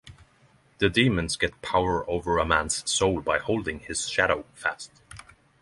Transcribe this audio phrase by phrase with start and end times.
[0.79, 4.91] The demons get power over a man's soul by holding his shadow fast.